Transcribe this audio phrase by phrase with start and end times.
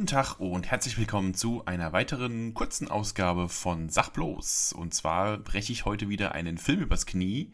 [0.00, 4.72] Guten Tag und herzlich willkommen zu einer weiteren kurzen Ausgabe von Sach bloß.
[4.72, 7.52] Und zwar breche ich heute wieder einen Film übers Knie,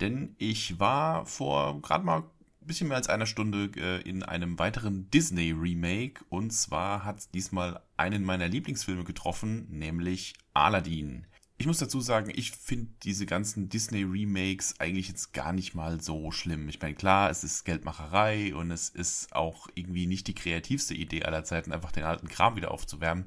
[0.00, 4.58] denn ich war vor gerade mal ein bisschen mehr als einer Stunde äh, in einem
[4.58, 6.24] weiteren Disney-Remake.
[6.30, 11.26] Und zwar hat es diesmal einen meiner Lieblingsfilme getroffen, nämlich Aladdin.
[11.62, 16.32] Ich muss dazu sagen, ich finde diese ganzen Disney-Remakes eigentlich jetzt gar nicht mal so
[16.32, 16.68] schlimm.
[16.68, 21.22] Ich meine, klar, es ist Geldmacherei und es ist auch irgendwie nicht die kreativste Idee
[21.22, 23.26] aller Zeiten, einfach den alten Kram wieder aufzuwärmen.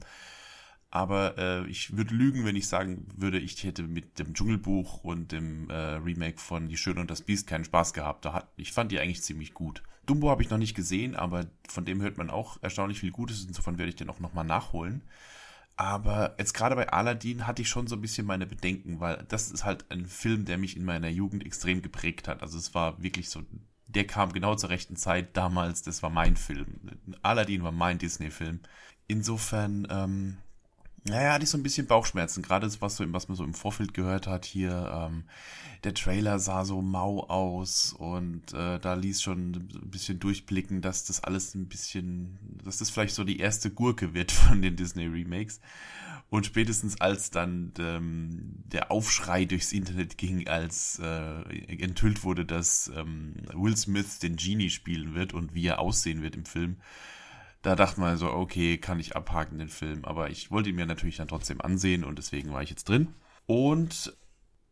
[0.91, 5.31] Aber äh, ich würde lügen, wenn ich sagen würde, ich hätte mit dem Dschungelbuch und
[5.31, 8.26] dem äh, Remake von Die Schöne und das Biest keinen Spaß gehabt.
[8.26, 9.81] Da hat, ich fand die eigentlich ziemlich gut.
[10.07, 13.45] Dumbo habe ich noch nicht gesehen, aber von dem hört man auch erstaunlich viel Gutes.
[13.45, 15.04] Insofern werde ich den auch nochmal nachholen.
[15.77, 19.52] Aber jetzt gerade bei Aladdin hatte ich schon so ein bisschen meine Bedenken, weil das
[19.52, 22.41] ist halt ein Film, der mich in meiner Jugend extrem geprägt hat.
[22.41, 23.43] Also es war wirklich so,
[23.88, 26.79] der kam genau zur rechten Zeit damals, das war mein Film.
[27.21, 28.62] Aladdin war mein Disney-Film.
[29.07, 30.37] Insofern, ähm,
[31.07, 33.93] naja, hatte ich so ein bisschen Bauchschmerzen, gerade was, so, was man so im Vorfeld
[33.93, 34.91] gehört hat hier.
[34.91, 35.23] Ähm,
[35.84, 41.05] der Trailer sah so mau aus und äh, da ließ schon ein bisschen durchblicken, dass
[41.05, 45.05] das alles ein bisschen, dass das vielleicht so die erste Gurke wird von den Disney
[45.05, 45.61] Remakes.
[46.31, 52.91] Und spätestens als dann ähm, der Aufschrei durchs Internet ging, als äh, enthüllt wurde, dass
[52.95, 56.77] ähm, Will Smith den Genie spielen wird und wie er aussehen wird im Film,
[57.66, 60.05] da dachte man so, okay, kann ich abhaken den Film.
[60.05, 63.16] Aber ich wollte ihn mir natürlich dann trotzdem ansehen und deswegen war ich jetzt drin.
[63.48, 64.16] Und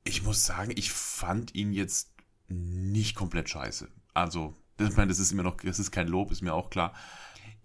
[0.03, 2.13] ich muss sagen, ich fand ihn jetzt
[2.49, 3.87] nicht komplett scheiße.
[4.13, 6.93] Also, ich meine, das ist immer noch, das ist kein Lob, ist mir auch klar.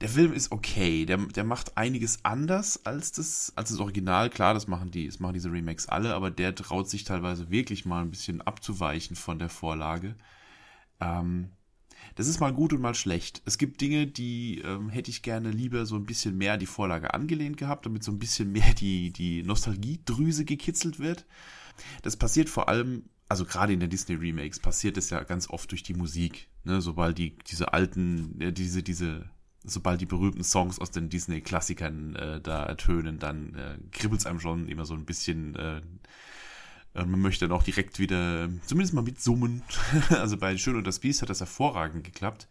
[0.01, 4.31] Der Film ist okay, der, der macht einiges anders als das, als das Original.
[4.31, 7.85] Klar, das machen die, das machen diese Remakes alle, aber der traut sich teilweise wirklich
[7.85, 10.15] mal ein bisschen abzuweichen von der Vorlage.
[11.01, 11.51] Ähm,
[12.15, 13.43] das ist mal gut und mal schlecht.
[13.45, 17.15] Es gibt Dinge, die ähm, hätte ich gerne lieber so ein bisschen mehr die Vorlage
[17.15, 21.27] angelehnt gehabt, damit so ein bisschen mehr die, die Nostalgiedrüse gekitzelt wird.
[22.03, 25.71] Das passiert vor allem, also gerade in den Disney Remakes, passiert es ja ganz oft
[25.71, 26.49] durch die Musik.
[26.65, 26.81] Ne?
[26.81, 29.29] Sobald die, diese alten, äh, diese, diese,
[29.65, 34.41] sobald die berühmten Songs aus den Disney-Klassikern äh, da ertönen, dann äh, kribbelt es einem
[34.41, 35.83] schon immer so ein bisschen äh,
[37.05, 39.63] man möchte dann auch direkt wieder, zumindest mal mitsummen.
[40.11, 42.49] also bei Schön und das Biest hat das hervorragend geklappt.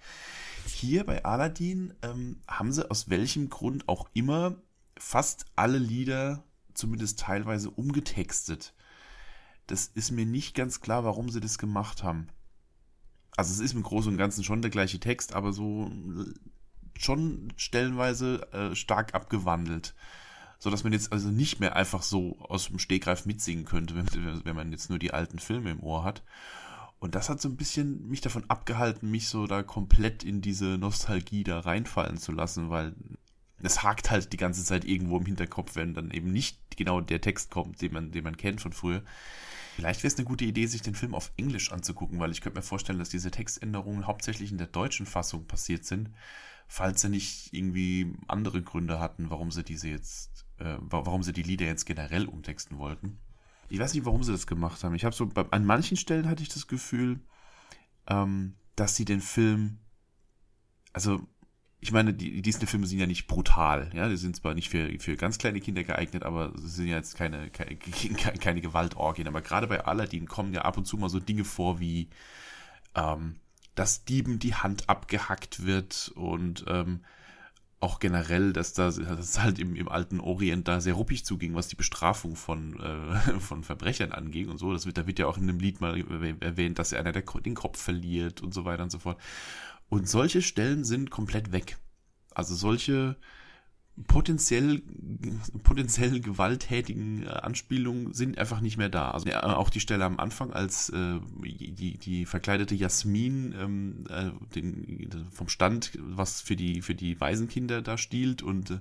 [0.68, 4.56] Hier bei Aladdin ähm, haben sie aus welchem Grund auch immer
[4.98, 6.44] fast alle Lieder
[6.74, 8.74] zumindest teilweise umgetextet.
[9.68, 12.28] Das ist mir nicht ganz klar, warum sie das gemacht haben.
[13.36, 15.92] Also es ist im Großen und Ganzen schon der gleiche Text, aber so
[16.98, 19.94] schon stellenweise äh, stark abgewandelt
[20.60, 24.46] so dass man jetzt also nicht mehr einfach so aus dem Stegreif mitsingen könnte, wenn,
[24.46, 26.24] wenn man jetzt nur die alten Filme im Ohr hat.
[27.00, 30.78] Und das hat so ein bisschen mich davon abgehalten, mich so da komplett in diese
[30.78, 32.96] Nostalgie da reinfallen zu lassen, weil
[33.62, 37.22] es hakt halt die ganze Zeit irgendwo im Hinterkopf, wenn dann eben nicht genau der
[37.22, 39.04] Text kommt, den man, den man kennt von früher.
[39.76, 42.58] Vielleicht wäre es eine gute Idee, sich den Film auf Englisch anzugucken, weil ich könnte
[42.58, 46.10] mir vorstellen, dass diese Textänderungen hauptsächlich in der deutschen Fassung passiert sind,
[46.68, 51.44] falls sie nicht irgendwie andere Gründe hatten, warum sie diese jetzt äh, warum sie die
[51.44, 53.20] Lieder jetzt generell umtexten wollten.
[53.70, 54.96] Ich weiß nicht, warum sie das gemacht haben.
[54.96, 57.20] Ich habe so, an manchen Stellen hatte ich das Gefühl,
[58.08, 59.80] ähm, dass sie den Film,
[60.94, 61.28] also
[61.80, 65.16] ich meine, die Disney-Filme sind ja nicht brutal, ja, die sind zwar nicht für, für
[65.16, 67.76] ganz kleine Kinder geeignet, aber sie sind ja jetzt keine, keine,
[68.40, 69.28] keine Gewaltorgien.
[69.28, 72.10] Aber gerade bei Aladdin kommen ja ab und zu mal so Dinge vor wie,
[72.96, 73.36] ähm,
[73.76, 77.02] dass Dieben die Hand abgehackt wird und ähm,
[77.80, 81.68] auch generell, dass da dass halt im, im alten Orient da sehr ruppig zuging, was
[81.68, 84.74] die Bestrafung von, äh, von Verbrechern anging und so.
[84.74, 86.04] Das wird, da wird ja auch in einem Lied mal
[86.40, 89.20] erwähnt, dass einer der, den Kopf verliert und so weiter und so fort.
[89.90, 91.78] Und solche Stellen sind komplett weg.
[92.34, 93.16] Also solche
[94.06, 94.82] potenziell,
[95.64, 99.12] potenziell gewalttätigen äh, Anspielungen sind einfach nicht mehr da.
[99.12, 104.32] Also ja, auch die Stelle am Anfang, als äh, die, die verkleidete Jasmin ähm, äh,
[104.54, 108.80] den, vom Stand was für die, für die Waisenkinder da stiehlt und äh,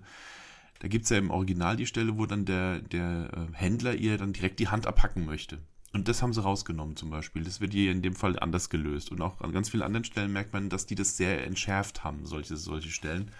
[0.81, 4.35] da gibt's ja im Original die Stelle, wo dann der, der äh, Händler ihr dann
[4.35, 5.59] direkt die Hand abhacken möchte.
[5.95, 7.43] Und das haben sie rausgenommen zum Beispiel.
[7.43, 9.11] Das wird hier in dem Fall anders gelöst.
[9.11, 12.27] Und auch an ganz vielen anderen Stellen merkt man, dass die das sehr entschärft haben,
[12.27, 13.31] solche, solche Stellen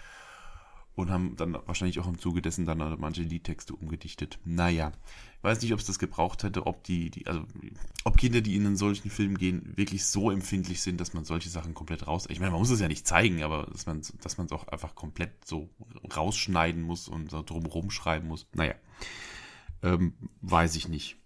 [0.97, 4.39] und haben dann wahrscheinlich auch im Zuge dessen dann manche Liedtexte umgedichtet.
[4.45, 4.91] Naja,
[5.37, 7.43] ich weiß nicht, ob es das gebraucht hätte, ob die, die, also
[8.03, 11.49] ob Kinder, die in einen solchen Film gehen, wirklich so empfindlich sind, dass man solche
[11.49, 12.25] Sachen komplett raus.
[12.29, 14.67] Ich meine, man muss es ja nicht zeigen, aber dass man dass man es auch
[14.69, 15.69] einfach komplett so
[16.15, 18.47] rausschneiden muss und so drumherum schreiben muss.
[18.55, 18.73] Naja,
[19.83, 21.17] ähm, weiß ich nicht.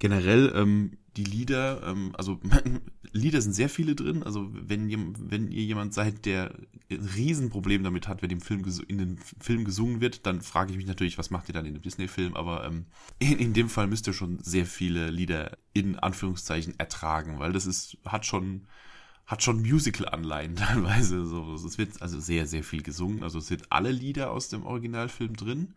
[0.00, 2.40] Generell ähm, die Lieder, ähm, also
[3.14, 4.24] Lieder sind sehr viele drin.
[4.24, 4.90] Also wenn,
[5.30, 6.52] wenn ihr jemand seid, der
[6.90, 10.76] ein Riesenproblem damit hat, wenn im Film in den Film gesungen wird, dann frage ich
[10.76, 12.34] mich natürlich, was macht ihr dann in dem Disney-Film?
[12.34, 12.86] Aber ähm,
[13.20, 17.66] in, in dem Fall müsst ihr schon sehr viele Lieder in Anführungszeichen ertragen, weil das
[17.66, 18.66] ist, hat schon
[19.26, 21.24] hat schon Musical-Anleihen teilweise.
[21.24, 21.54] So.
[21.54, 23.22] Es wird also sehr, sehr viel gesungen.
[23.22, 25.74] Also es sind alle Lieder aus dem Originalfilm drin,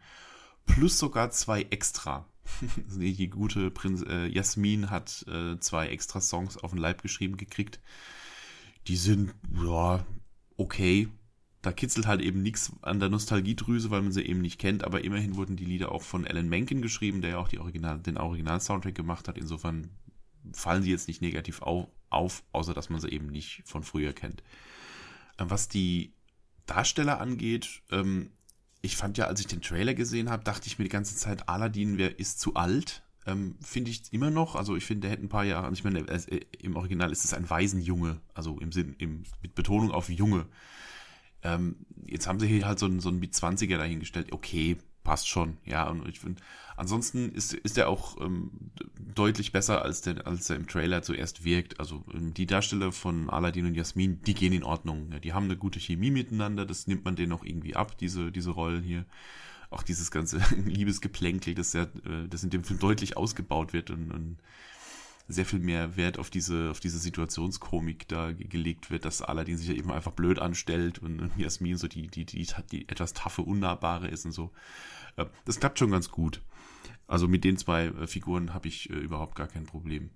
[0.66, 2.26] plus sogar zwei extra.
[2.98, 7.80] Die gute Prinz äh, Jasmin hat äh, zwei extra Songs auf den Leib geschrieben gekriegt.
[8.88, 9.34] Die sind,
[9.64, 10.06] ja,
[10.56, 11.10] okay.
[11.62, 15.04] Da kitzelt halt eben nichts an der Nostalgiedrüse, weil man sie eben nicht kennt, aber
[15.04, 18.18] immerhin wurden die Lieder auch von Alan Menken geschrieben, der ja auch die Original, den
[18.18, 19.38] Original-Soundtrack gemacht hat.
[19.38, 19.90] Insofern
[20.54, 24.14] fallen sie jetzt nicht negativ auf, auf, außer dass man sie eben nicht von früher
[24.14, 24.44] kennt.
[25.38, 26.14] Äh, was die
[26.68, 28.32] Darsteller angeht, ähm,
[28.82, 31.50] ich fand ja, als ich den Trailer gesehen habe, dachte ich mir die ganze Zeit,
[31.50, 33.04] Aladdin wer ist zu alt.
[33.26, 34.56] Ähm, finde ich immer noch.
[34.56, 35.72] Also ich finde, der hätte ein paar Jahre.
[35.74, 39.92] Ich meine, äh, im Original ist es ein Waisenjunge, also im Sinn, im, mit Betonung
[39.92, 40.46] auf Junge.
[41.44, 44.32] Ähm, jetzt haben sie hier halt so einen, so einen Mit-20er dahingestellt.
[44.32, 44.78] Okay,
[45.08, 45.88] passt schon, ja.
[45.88, 46.42] Und ich finde,
[46.76, 48.52] ansonsten ist, ist er auch ähm,
[49.16, 51.80] deutlich besser, als der, als er im Trailer zuerst wirkt.
[51.80, 55.10] Also ähm, die Darsteller von Aladdin und Jasmin, die gehen in Ordnung.
[55.14, 58.34] Ja, die haben eine gute Chemie miteinander, das nimmt man denen auch irgendwie ab, diese,
[58.34, 59.06] diese Rollen hier.
[59.70, 64.12] Auch dieses ganze Liebesgeplänkel, das, ja, äh, das in dem Film deutlich ausgebaut wird und,
[64.12, 64.38] und
[65.28, 69.68] sehr viel mehr Wert auf diese, auf diese Situationskomik da gelegt wird, dass Aladdin sich
[69.68, 74.08] ja eben einfach blöd anstellt und Jasmin so die, die, die, die etwas taffe, unnahbare
[74.08, 74.52] ist und so.
[75.46, 76.42] Das klappt schon ganz gut.
[77.08, 80.12] Also mit den zwei äh, Figuren habe ich äh, überhaupt gar kein Problem.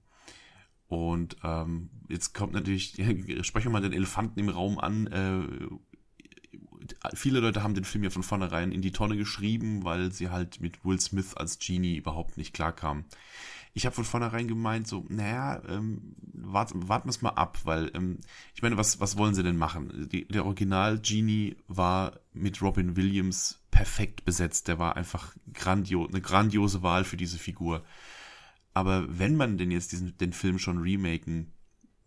[0.88, 3.06] Und ähm, jetzt kommt natürlich, ja,
[3.44, 5.08] sprechen wir mal den Elefanten im Raum an.
[5.08, 5.42] Äh,
[7.14, 10.60] viele Leute haben den Film ja von vornherein in die Tonne geschrieben, weil sie halt
[10.60, 13.06] mit Will Smith als Genie überhaupt nicht klarkamen.
[13.74, 17.92] Ich habe von vornherein gemeint, so, naja, ähm, warten wart wir es mal ab, weil
[17.94, 18.20] ähm,
[18.54, 20.10] ich meine, was, was wollen sie denn machen?
[20.12, 24.68] Die, der Original-Genie war mit Robin Williams perfekt besetzt.
[24.68, 27.84] Der war einfach grandio eine grandiose Wahl für diese Figur.
[28.74, 31.52] Aber wenn man denn jetzt diesen, den Film schon remaken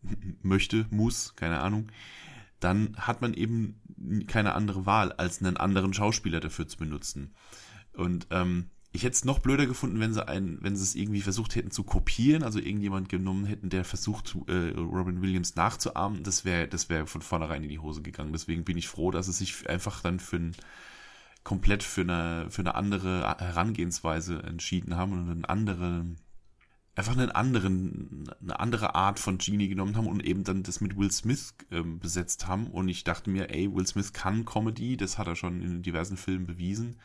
[0.43, 1.91] möchte, muss, keine Ahnung,
[2.61, 3.81] dann hat man eben
[4.27, 7.35] keine andere Wahl, als einen anderen Schauspieler dafür zu benutzen.
[7.93, 11.21] Und ähm, ich hätte es noch blöder gefunden, wenn sie einen, wenn sie es irgendwie
[11.21, 16.23] versucht hätten zu kopieren, also irgendjemand genommen hätten, der versucht, äh, Robin Williams nachzuahmen.
[16.23, 18.33] Das wäre, das wäre von vornherein in die Hose gegangen.
[18.33, 20.57] Deswegen bin ich froh, dass es sich einfach dann für ein
[21.43, 26.19] komplett für eine, für eine andere Herangehensweise entschieden haben und einen anderen,
[26.95, 30.97] einfach einen anderen, eine andere Art von Genie genommen haben und eben dann das mit
[30.97, 32.69] Will Smith ähm, besetzt haben.
[32.69, 36.17] Und ich dachte mir, ey, Will Smith kann Comedy, das hat er schon in diversen
[36.17, 37.01] Filmen bewiesen.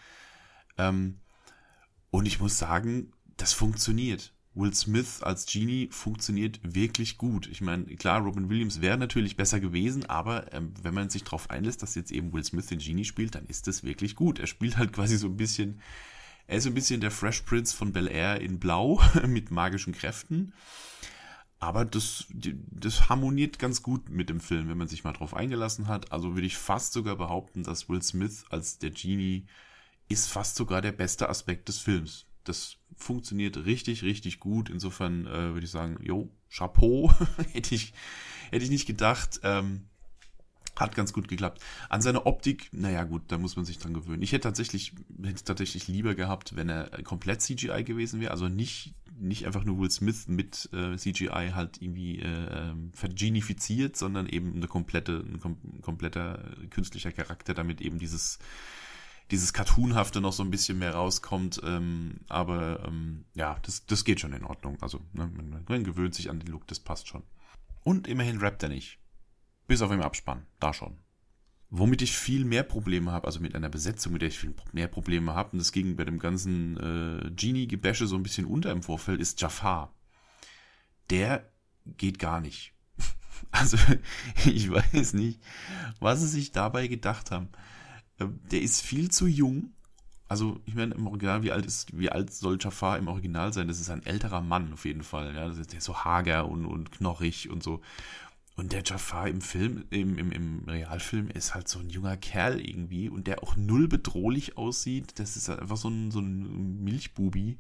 [0.78, 1.16] Ähm,
[2.12, 4.34] und ich muss sagen, das funktioniert.
[4.56, 7.48] Will Smith als Genie funktioniert wirklich gut.
[7.48, 11.50] Ich meine, klar, Robin Williams wäre natürlich besser gewesen, aber ähm, wenn man sich darauf
[11.50, 14.40] einlässt, dass jetzt eben Will Smith den Genie spielt, dann ist das wirklich gut.
[14.40, 15.82] Er spielt halt quasi so ein bisschen,
[16.48, 19.94] er ist so ein bisschen der Fresh Prince von Bel Air in Blau mit magischen
[19.94, 20.54] Kräften.
[21.60, 25.88] Aber das, das harmoniert ganz gut mit dem Film, wenn man sich mal drauf eingelassen
[25.88, 26.12] hat.
[26.12, 29.46] Also würde ich fast sogar behaupten, dass Will Smith als der Genie
[30.10, 32.26] ist fast sogar der beste Aspekt des Films.
[32.44, 34.70] Das funktioniert richtig, richtig gut.
[34.70, 37.14] Insofern äh, würde ich sagen, jo, Chapeau.
[37.54, 37.94] hätte, ich,
[38.52, 39.40] hätte ich nicht gedacht.
[39.44, 39.86] Ähm,
[40.76, 41.62] hat ganz gut geklappt.
[41.90, 44.22] An seine Optik, naja gut, da muss man sich dran gewöhnen.
[44.22, 48.32] Ich hätte tatsächlich, hätte tatsächlich lieber gehabt, wenn er komplett CGI gewesen wäre.
[48.32, 53.98] Also nicht, nicht einfach nur Will Smith mit äh, CGI halt irgendwie äh, ähm, vergenifiziert,
[53.98, 58.40] sondern eben eine komplette, ein kom kompletter künstlicher Charakter, damit eben dieses
[59.32, 61.62] dieses Cartoonhafte noch so ein bisschen mehr rauskommt.
[61.64, 64.78] Ähm, aber ähm, ja, das, das geht schon in Ordnung.
[64.82, 67.24] Also ne, man, man gewöhnt sich an den Look, das passt schon.
[67.84, 69.00] Und immerhin rappt er nicht.
[69.68, 70.98] Bis auf im Abspann, da schon.
[71.70, 74.88] Womit ich viel mehr Probleme habe, also mit einer Besetzung, mit der ich viel mehr
[74.88, 78.82] Probleme habe, und das ging bei dem ganzen äh, Genie-Gebäsche so ein bisschen unter im
[78.82, 79.94] Vorfeld, ist Jafar.
[81.12, 81.52] Der
[81.86, 82.74] geht gar nicht.
[83.52, 83.78] Also,
[84.46, 85.40] ich weiß nicht,
[86.00, 87.48] was sie sich dabei gedacht haben.
[88.20, 89.72] Ähm, der ist viel zu jung.
[90.28, 93.68] Also, ich meine, im Original, wie alt ist, wie alt soll Jafar im Original sein?
[93.68, 95.34] Das ist ein älterer Mann auf jeden Fall.
[95.34, 97.82] Ja, der ist so hager und, und knochig und so.
[98.56, 102.60] Und der Jafar im Film, im, im, im Realfilm, ist halt so ein junger Kerl
[102.60, 105.18] irgendwie und der auch null bedrohlich aussieht.
[105.18, 107.58] Das ist einfach so ein, so ein Milchbubi,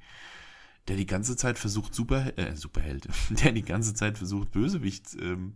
[0.89, 5.55] der die ganze Zeit versucht, Super, äh, Superheld, der die ganze Zeit versucht, Bösewicht ähm,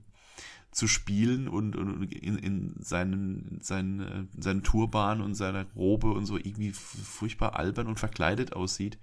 [0.73, 6.37] zu spielen und, und in, in seinen, seinen, seinen Turban und seiner Robe und so
[6.37, 8.97] irgendwie furchtbar albern und verkleidet aussieht.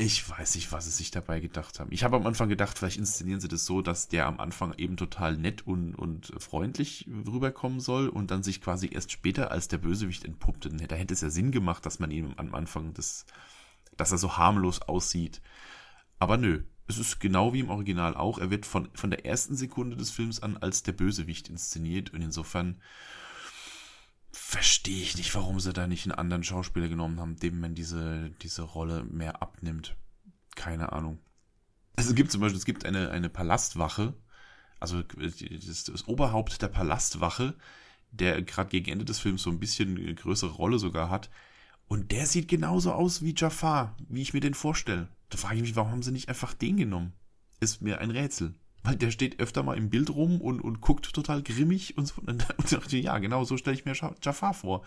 [0.00, 1.90] Ich weiß nicht, was sie sich dabei gedacht haben.
[1.90, 4.96] Ich habe am Anfang gedacht, vielleicht inszenieren sie das so, dass der am Anfang eben
[4.96, 9.78] total nett und, und freundlich rüberkommen soll und dann sich quasi erst später als der
[9.78, 10.68] Bösewicht entpuppt.
[10.88, 13.26] Da hätte es ja Sinn gemacht, dass man ihm am Anfang das,
[13.96, 15.42] dass er so harmlos aussieht.
[16.20, 18.38] Aber nö, es ist genau wie im Original auch.
[18.38, 22.22] Er wird von, von der ersten Sekunde des Films an als der Bösewicht inszeniert und
[22.22, 22.80] insofern
[24.32, 28.30] verstehe ich nicht, warum sie da nicht einen anderen Schauspieler genommen haben, dem man diese,
[28.42, 29.96] diese Rolle mehr abnimmt.
[30.56, 31.18] Keine Ahnung.
[31.96, 34.14] Es gibt zum Beispiel, es gibt eine, eine Palastwache,
[34.80, 37.54] also das, das Oberhaupt der Palastwache,
[38.12, 41.28] der gerade gegen Ende des Films so ein bisschen größere Rolle sogar hat.
[41.88, 45.08] Und der sieht genauso aus wie Jafar, wie ich mir den vorstelle.
[45.30, 47.12] Da frage ich mich, warum haben sie nicht einfach den genommen?
[47.60, 48.54] Ist mir ein Rätsel.
[48.84, 52.20] Weil der steht öfter mal im Bild rum und, und guckt total grimmig und so.
[52.26, 54.84] Und dann dachte ja, genau so stelle ich mir Jafar vor.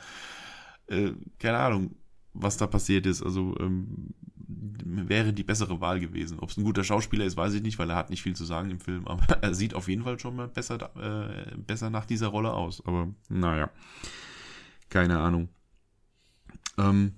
[0.88, 1.96] Äh, keine Ahnung,
[2.34, 3.22] was da passiert ist.
[3.24, 4.14] Also ähm,
[4.48, 6.40] wäre die bessere Wahl gewesen.
[6.40, 8.46] Ob es ein guter Schauspieler ist, weiß ich nicht, weil er hat nicht viel zu
[8.46, 9.08] sagen im Film.
[9.08, 12.86] Aber er sieht auf jeden Fall schon mal besser, äh, besser nach dieser Rolle aus.
[12.86, 13.70] Aber naja,
[14.90, 15.50] keine Ahnung.
[16.78, 17.14] Ähm,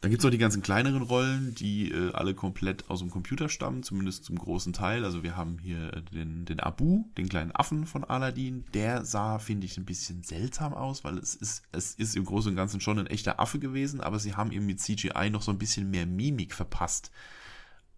[0.00, 3.48] dann gibt es noch die ganzen kleineren Rollen, die äh, alle komplett aus dem Computer
[3.48, 5.04] stammen, zumindest zum großen Teil.
[5.04, 8.64] Also wir haben hier äh, den, den Abu, den kleinen Affen von Aladdin.
[8.74, 12.50] Der sah, finde ich, ein bisschen seltsam aus, weil es ist, es ist im Großen
[12.50, 15.50] und Ganzen schon ein echter Affe gewesen, aber sie haben ihm mit CGI noch so
[15.50, 17.10] ein bisschen mehr Mimik verpasst.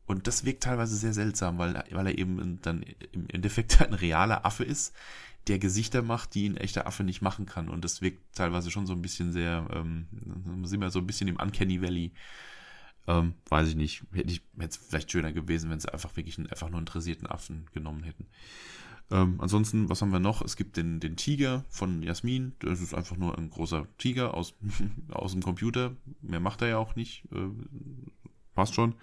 [0.07, 2.83] Und das wirkt teilweise sehr seltsam, weil, weil er eben dann
[3.13, 4.95] im Endeffekt ein realer Affe ist,
[5.47, 7.69] der Gesichter macht, die ein echter Affe nicht machen kann.
[7.69, 10.07] Und das wirkt teilweise schon so ein bisschen sehr, ähm,
[10.65, 12.13] sind wir so ein bisschen im Uncanny Valley.
[13.07, 14.05] Ähm, weiß ich nicht.
[14.13, 17.27] Hätte ich, hätte es vielleicht schöner gewesen, wenn sie einfach wirklich einen, einfach nur interessierten
[17.27, 18.27] Affen genommen hätten.
[19.11, 20.43] Ähm, ansonsten, was haben wir noch?
[20.43, 22.53] Es gibt den, den Tiger von Jasmin.
[22.61, 24.55] Das ist einfach nur ein großer Tiger aus,
[25.09, 25.97] aus dem Computer.
[26.21, 27.25] Mehr macht er ja auch nicht.
[27.33, 27.49] Äh,
[28.55, 28.95] passt schon.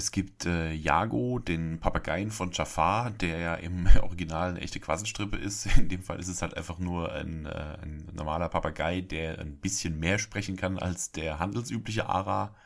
[0.00, 5.36] Es gibt äh, Jago, den Papageien von Jafar, der ja im Original eine echte Quasselstrippe
[5.36, 5.66] ist.
[5.76, 9.58] In dem Fall ist es halt einfach nur ein, äh, ein normaler Papagei, der ein
[9.58, 12.56] bisschen mehr sprechen kann als der handelsübliche Ara.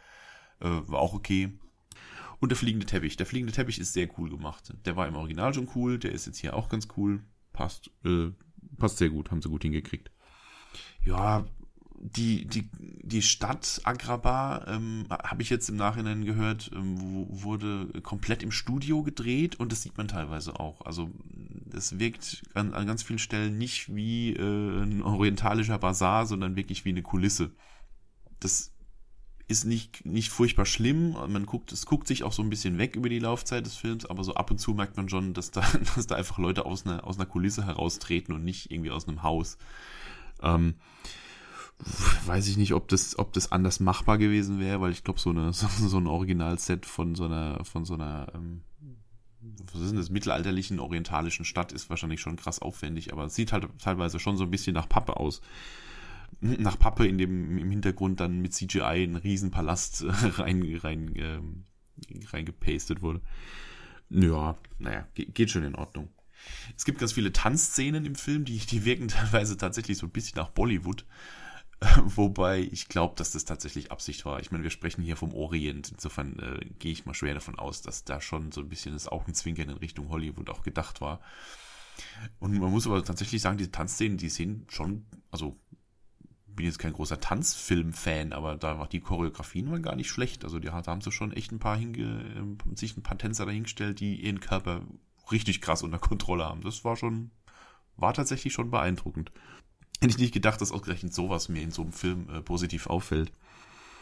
[0.60, 1.58] Äh, war auch okay.
[2.38, 3.16] Und der fliegende Teppich.
[3.16, 4.72] Der fliegende Teppich ist sehr cool gemacht.
[4.84, 7.24] Der war im Original schon cool, der ist jetzt hier auch ganz cool.
[7.52, 8.30] Passt, äh,
[8.78, 10.12] passt sehr gut, haben sie gut hingekriegt.
[11.04, 11.44] Ja,
[12.04, 16.96] die, die, die Stadt Agrabah, ähm, habe ich jetzt im Nachhinein gehört, ähm,
[17.30, 20.82] wurde komplett im Studio gedreht und das sieht man teilweise auch.
[20.82, 21.10] Also
[21.72, 26.84] es wirkt an, an ganz vielen Stellen nicht wie äh, ein orientalischer Bazar, sondern wirklich
[26.84, 27.52] wie eine Kulisse.
[28.38, 28.74] Das
[29.48, 31.16] ist nicht, nicht furchtbar schlimm.
[31.28, 34.04] Man guckt, es guckt sich auch so ein bisschen weg über die Laufzeit des Films,
[34.04, 35.62] aber so ab und zu merkt man schon, dass da,
[35.96, 39.22] dass da einfach Leute aus einer, aus einer Kulisse heraustreten und nicht irgendwie aus einem
[39.22, 39.56] Haus.
[40.42, 40.74] Ähm,
[41.78, 45.32] weiß ich nicht, ob das, ob das anders machbar gewesen wäre, weil ich glaube, so
[45.52, 48.62] so, so ein Originalset von so einer, von so einer, ähm,
[49.72, 53.52] was ist denn das, mittelalterlichen orientalischen Stadt ist wahrscheinlich schon krass aufwendig, aber es sieht
[53.52, 55.42] halt teilweise schon so ein bisschen nach Pappe aus.
[56.40, 60.04] Nach Pappe in dem, im Hintergrund dann mit CGI ein Riesenpalast
[60.38, 61.64] rein, rein, ähm,
[62.32, 63.20] reingepastet wurde.
[64.10, 66.08] Ja, naja, geht schon in Ordnung.
[66.76, 70.36] Es gibt ganz viele Tanzszenen im Film, die, die wirken teilweise tatsächlich so ein bisschen
[70.36, 71.04] nach Bollywood.
[72.04, 74.40] Wobei ich glaube, dass das tatsächlich Absicht war.
[74.40, 75.90] Ich meine, wir sprechen hier vom Orient.
[75.92, 79.08] Insofern äh, gehe ich mal schwer davon aus, dass da schon so ein bisschen das
[79.08, 81.20] Augenzwinkern in Richtung Hollywood auch gedacht war.
[82.40, 85.58] Und man muss aber tatsächlich sagen, diese Tanzszenen, die sehen schon, also
[86.46, 90.44] bin jetzt kein großer Tanzfilm-Fan, aber da war die Choreografien waren gar nicht schlecht.
[90.44, 93.46] Also die, da haben sie schon echt ein paar hinge, äh, sich ein paar Tänzer
[93.46, 94.82] dahingestellt, die ihren Körper
[95.32, 96.62] richtig krass unter Kontrolle haben.
[96.62, 97.30] Das war schon,
[97.96, 99.32] war tatsächlich schon beeindruckend.
[100.04, 103.32] Hätte ich nicht gedacht, dass ausgerechnet sowas mir in so einem Film äh, positiv auffällt.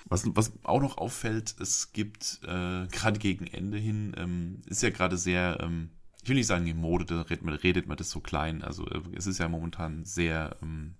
[0.06, 4.90] Was, was auch noch auffällt, es gibt äh, gerade gegen Ende hin, ähm, ist ja
[4.90, 5.90] gerade sehr, ähm,
[6.20, 8.62] ich will nicht sagen in Mode, da redet man, redet man das so klein.
[8.62, 10.96] Also äh, es ist ja momentan sehr, ähm,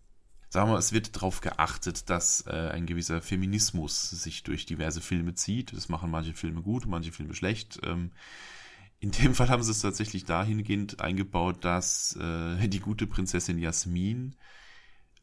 [0.50, 5.00] sagen wir mal, es wird darauf geachtet, dass äh, ein gewisser Feminismus sich durch diverse
[5.00, 5.73] Filme zieht.
[5.73, 7.80] Das machen manche Filme gut, manche Filme schlecht.
[7.82, 8.12] Ähm,
[9.00, 14.37] in dem Fall haben sie es tatsächlich dahingehend eingebaut, dass äh, die gute Prinzessin Jasmin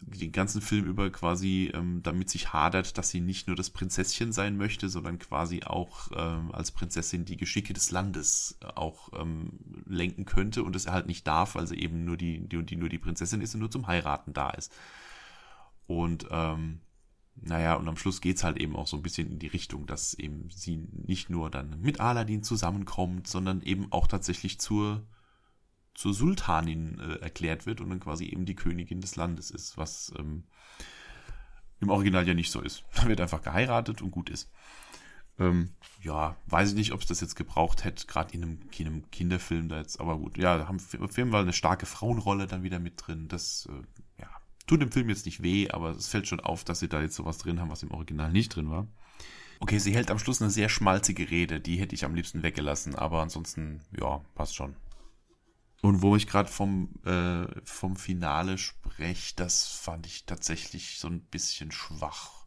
[0.02, 4.32] den ganzen Film über quasi ähm, damit sich hadert, dass sie nicht nur das Prinzesschen
[4.32, 10.26] sein möchte, sondern quasi auch ähm, als Prinzessin die Geschicke des Landes auch ähm, lenken
[10.26, 13.42] könnte und es halt nicht darf, also eben nur die, die, die nur die Prinzessin
[13.42, 14.74] ist und nur zum Heiraten da ist.
[15.86, 16.80] Und ähm,
[17.42, 20.14] naja, und am Schluss geht's halt eben auch so ein bisschen in die Richtung, dass
[20.14, 25.06] eben sie nicht nur dann mit Aladdin zusammenkommt, sondern eben auch tatsächlich zur
[25.94, 30.14] zur Sultanin äh, erklärt wird und dann quasi eben die Königin des Landes ist, was
[30.18, 30.44] ähm,
[31.80, 32.84] im Original ja nicht so ist.
[32.96, 34.50] Da wird einfach geheiratet und gut ist.
[35.40, 35.70] Ähm,
[36.02, 39.12] ja, weiß ich nicht, ob es das jetzt gebraucht hätte, gerade in einem, in einem,
[39.12, 42.64] Kinderfilm da jetzt, aber gut, ja, da haben auf jeden Fall eine starke Frauenrolle dann
[42.64, 43.30] wieder mit drin.
[43.30, 44.30] Das, äh, ja,
[44.68, 47.16] tut dem Film jetzt nicht weh, aber es fällt schon auf, dass sie da jetzt
[47.16, 48.88] sowas drin haben, was im Original nicht drin war.
[49.62, 52.96] Okay, sie hält am Schluss eine sehr schmalzige Rede, die hätte ich am liebsten weggelassen,
[52.96, 54.76] aber ansonsten, ja, passt schon.
[55.82, 61.22] Und wo ich gerade vom, äh, vom Finale spreche, das fand ich tatsächlich so ein
[61.22, 62.40] bisschen schwach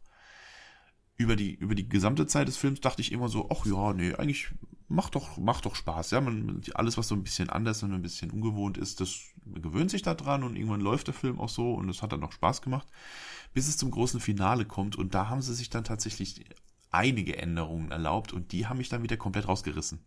[1.17, 4.13] über die, über die gesamte Zeit des Films dachte ich immer so, ach ja, nee,
[4.15, 4.49] eigentlich
[4.87, 6.11] macht doch, macht doch Spaß.
[6.11, 9.91] Ja, man, alles, was so ein bisschen anders und ein bisschen ungewohnt ist, das gewöhnt
[9.91, 12.31] sich da dran und irgendwann läuft der Film auch so und es hat dann noch
[12.31, 12.87] Spaß gemacht,
[13.53, 16.45] bis es zum großen Finale kommt und da haben sie sich dann tatsächlich
[16.91, 20.05] einige Änderungen erlaubt und die haben mich dann wieder komplett rausgerissen.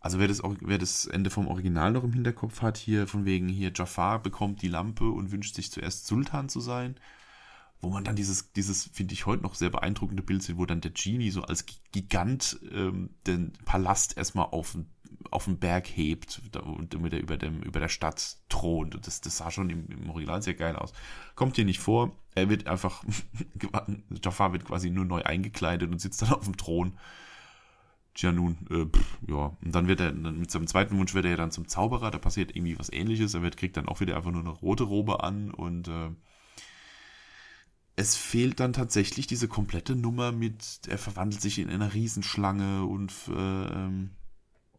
[0.00, 3.48] Also wer das, wer das Ende vom Original noch im Hinterkopf hat, hier von wegen
[3.48, 6.96] hier Jafar bekommt die Lampe und wünscht sich zuerst Sultan zu sein
[7.80, 10.80] wo man dann dieses, dieses finde ich heute noch sehr beeindruckende Bild sieht, wo dann
[10.80, 14.76] der Genie so als Gigant ähm, den Palast erstmal auf,
[15.30, 18.94] auf den Berg hebt und damit er über, dem, über der Stadt thront.
[18.94, 20.92] Und das, das sah schon im, im Original sehr geil aus.
[21.34, 22.12] Kommt hier nicht vor.
[22.34, 23.02] Er wird einfach,
[24.22, 26.98] Jafar wird quasi nur neu eingekleidet und sitzt dann auf dem Thron.
[28.14, 29.56] Tja, nun, äh, pff, ja.
[29.64, 32.10] Und dann wird er, dann mit seinem zweiten Wunsch wird er ja dann zum Zauberer,
[32.10, 33.34] da passiert irgendwie was ähnliches.
[33.34, 36.10] Er wird, kriegt dann auch wieder einfach nur eine rote Robe an und äh,
[37.96, 43.12] es fehlt dann tatsächlich diese komplette Nummer mit, er verwandelt sich in eine Riesenschlange und
[43.28, 44.10] äh, ähm,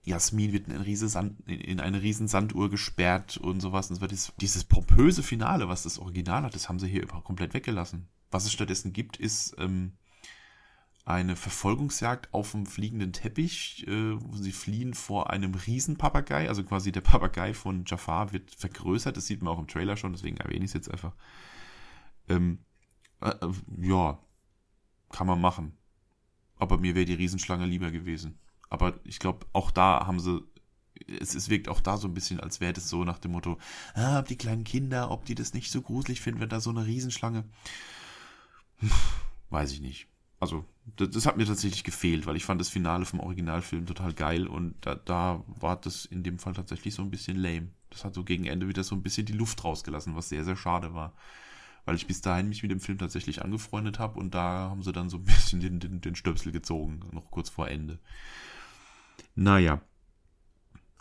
[0.04, 2.28] Jasmin wird in eine, riese Sand, in eine riesen
[2.72, 3.92] gesperrt und sowas.
[3.92, 7.54] Und wird dieses, dieses pompöse Finale, was das Original hat, das haben sie hier komplett
[7.54, 8.10] weggelassen.
[8.32, 9.94] Was es stattdessen gibt, ist ähm,
[11.12, 16.48] eine Verfolgungsjagd auf dem fliegenden Teppich, äh, wo sie fliehen vor einem Riesenpapagei.
[16.48, 19.18] Also quasi der Papagei von Jafar wird vergrößert.
[19.18, 21.14] Das sieht man auch im Trailer schon, deswegen erwähne ich es jetzt einfach.
[22.30, 22.60] Ähm,
[23.22, 23.34] äh,
[23.82, 24.20] ja,
[25.10, 25.78] kann man machen.
[26.58, 28.40] Aber mir wäre die Riesenschlange lieber gewesen.
[28.70, 30.44] Aber ich glaube, auch da haben sie,
[31.20, 33.58] es, es wirkt auch da so ein bisschen, als wäre das so nach dem Motto,
[33.96, 36.86] ah, die kleinen Kinder, ob die das nicht so gruselig finden, wenn da so eine
[36.86, 37.44] Riesenschlange.
[39.50, 40.11] Weiß ich nicht.
[40.42, 40.66] Also,
[40.98, 44.48] das, das, hat mir tatsächlich gefehlt, weil ich fand das Finale vom Originalfilm total geil
[44.48, 47.70] und da, da war das in dem Fall tatsächlich so ein bisschen lame.
[47.92, 50.58] Das hat so gegen Ende wieder so ein bisschen die Luft rausgelassen, was sehr, sehr
[50.58, 51.14] schade war
[51.86, 54.92] weil ich bis dahin mich mit dem Film tatsächlich angefreundet habe und da haben sie
[54.92, 58.00] dann so ein bisschen den, den, den Stöpsel gezogen, noch kurz vor Ende.
[59.36, 59.82] Naja.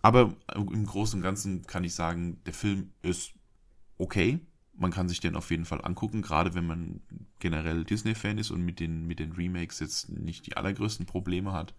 [0.03, 3.35] Aber im Großen und Ganzen kann ich sagen, der Film ist
[3.99, 4.41] okay.
[4.81, 7.01] Man kann sich den auf jeden Fall angucken, gerade wenn man
[7.39, 11.75] generell Disney-Fan ist und mit den, mit den Remakes jetzt nicht die allergrößten Probleme hat.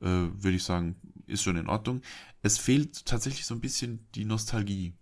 [0.00, 2.02] Äh, würde ich sagen, ist schon in Ordnung.
[2.42, 4.94] Es fehlt tatsächlich so ein bisschen die Nostalgie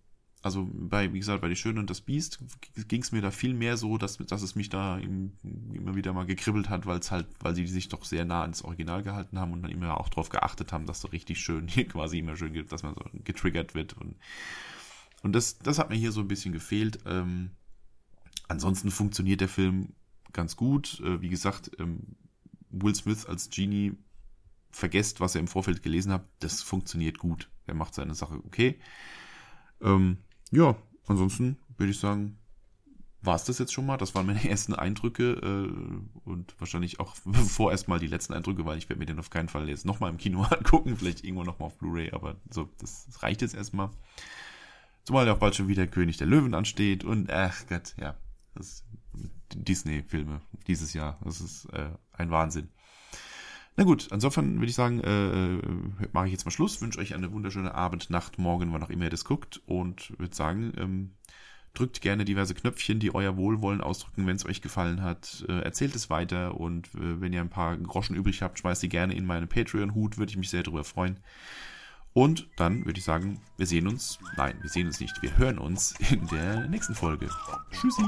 [0.46, 2.38] also bei, wie gesagt, bei Die Schöne und das Biest
[2.86, 6.24] ging es mir da viel mehr so, dass, dass es mich da immer wieder mal
[6.24, 9.52] gekribbelt hat, weil es halt, weil sie sich doch sehr nah ans Original gehalten haben
[9.52, 12.64] und dann immer auch darauf geachtet haben, dass so richtig schön hier quasi immer schön,
[12.68, 14.14] dass man so getriggert wird und,
[15.26, 17.00] und das, das hat mir hier so ein bisschen gefehlt.
[17.04, 17.50] Ähm,
[18.46, 19.88] ansonsten funktioniert der Film
[20.32, 21.00] ganz gut.
[21.00, 22.14] Äh, wie gesagt, ähm,
[22.70, 23.96] Will Smith als Genie
[24.70, 27.50] vergesst, was er im Vorfeld gelesen hat, das funktioniert gut.
[27.66, 28.78] Er macht seine Sache okay.
[29.80, 30.18] Ähm,
[30.52, 30.76] ja,
[31.08, 32.38] ansonsten würde ich sagen,
[33.20, 33.96] war es das jetzt schon mal.
[33.96, 37.16] Das waren meine ersten Eindrücke äh, und wahrscheinlich auch
[37.48, 40.10] vorerst mal die letzten Eindrücke, weil ich werde mir den auf keinen Fall jetzt nochmal
[40.10, 43.90] im Kino angucken, vielleicht irgendwo nochmal auf Blu-ray, aber so, das, das reicht jetzt erstmal.
[45.06, 48.16] Zumal ja auch bald schon wieder König der Löwen ansteht und ach Gott, ja,
[49.54, 52.70] Disney-Filme dieses Jahr, das ist äh, ein Wahnsinn.
[53.76, 57.14] Na gut, insofern würde ich sagen, äh, äh, mache ich jetzt mal Schluss, wünsche euch
[57.14, 61.12] eine wunderschöne Abend, Nacht, Morgen, wann auch immer ihr das guckt und würde sagen, ähm,
[61.72, 65.44] drückt gerne diverse Knöpfchen, die euer Wohlwollen ausdrücken, wenn es euch gefallen hat.
[65.48, 68.88] Äh, erzählt es weiter und äh, wenn ihr ein paar Groschen übrig habt, schmeißt sie
[68.88, 71.20] gerne in meinen Patreon-Hut, würde ich mich sehr darüber freuen.
[72.16, 75.58] Und dann würde ich sagen, wir sehen uns, nein, wir sehen uns nicht, wir hören
[75.58, 77.28] uns in der nächsten Folge.
[77.70, 78.02] Tschüssi!